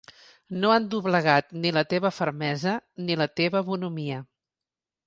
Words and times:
No 0.61 0.71
han 0.75 0.87
doblegat 0.93 1.53
ni 1.65 1.73
la 1.79 1.85
teva 1.93 2.13
fermesa 2.17 2.75
ni 3.07 3.21
la 3.25 3.31
teva 3.43 3.65
bonhomia. 3.71 4.23